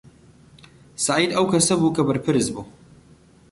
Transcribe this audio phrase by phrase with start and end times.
[1.05, 2.65] سەعید ئەو کەسە بوو کە بەرپرس بوو.